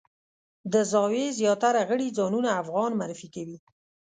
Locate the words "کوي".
3.35-3.57